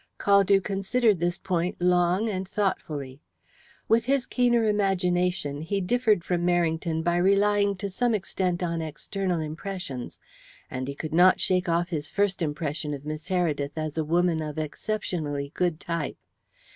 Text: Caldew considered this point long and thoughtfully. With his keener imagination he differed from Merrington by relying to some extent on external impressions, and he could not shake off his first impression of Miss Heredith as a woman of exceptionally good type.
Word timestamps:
Caldew 0.19 0.61
considered 0.63 1.19
this 1.19 1.37
point 1.37 1.79
long 1.79 2.27
and 2.27 2.47
thoughtfully. 2.47 3.21
With 3.87 4.05
his 4.05 4.25
keener 4.25 4.63
imagination 4.63 5.61
he 5.61 5.79
differed 5.79 6.23
from 6.23 6.43
Merrington 6.43 7.03
by 7.03 7.17
relying 7.17 7.75
to 7.75 7.87
some 7.87 8.15
extent 8.15 8.63
on 8.63 8.81
external 8.81 9.39
impressions, 9.39 10.19
and 10.71 10.87
he 10.87 10.95
could 10.95 11.13
not 11.13 11.39
shake 11.39 11.69
off 11.69 11.89
his 11.89 12.09
first 12.09 12.41
impression 12.41 12.95
of 12.95 13.05
Miss 13.05 13.27
Heredith 13.29 13.73
as 13.77 13.95
a 13.95 14.03
woman 14.03 14.41
of 14.41 14.57
exceptionally 14.57 15.51
good 15.53 15.79
type. 15.79 16.17